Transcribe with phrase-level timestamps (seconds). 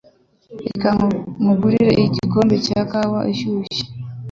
[0.63, 0.89] Reka
[1.39, 3.83] nkugire igikombe cya kawa ishyushye.